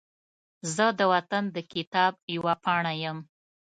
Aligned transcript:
زه 0.75 0.85
د 0.99 1.01
وطن 1.13 1.43
د 1.55 1.57
کتاب 1.73 2.13
یوه 2.35 2.53
پاڼه 2.63 2.93
یم 3.03 3.17